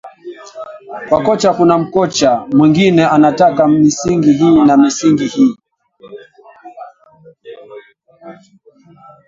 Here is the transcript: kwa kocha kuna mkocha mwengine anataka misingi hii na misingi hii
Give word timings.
kwa 1.09 1.21
kocha 1.23 1.53
kuna 1.53 1.77
mkocha 1.77 2.47
mwengine 2.51 3.05
anataka 3.05 3.67
misingi 3.67 4.33
hii 4.33 4.61
na 4.61 4.77
misingi 4.77 5.27
hii 5.27 5.55